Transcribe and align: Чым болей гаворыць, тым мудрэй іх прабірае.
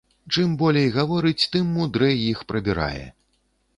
Чым 0.35 0.53
болей 0.61 0.87
гаворыць, 0.95 1.47
тым 1.55 1.69
мудрэй 1.75 2.17
іх 2.31 2.43
прабірае. 2.53 3.05